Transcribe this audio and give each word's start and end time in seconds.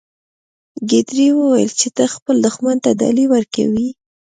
ګیدړې 0.89 1.27
وویل 1.33 1.71
چې 1.79 1.87
ته 1.95 2.03
خپل 2.15 2.35
دښمن 2.45 2.77
ته 2.83 2.91
ډالۍ 2.99 3.25
ورکوي. 3.29 3.89